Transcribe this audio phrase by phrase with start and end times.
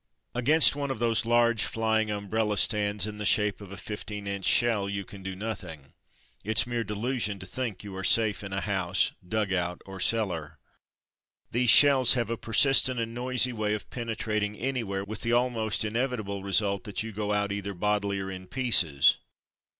[0.33, 4.45] Against one of those large, flying umbrella stands, in the shape of a fifteen inch
[4.45, 5.93] shell, you can do nothing.
[6.43, 10.57] It's mere delusion to think you are safe in a house, dugout, or cellar.
[11.51, 15.33] These shells have a per sistent and noisy way of penetrating any where, with the
[15.33, 19.17] almost inevitable result that you go out either bodily or in pieces.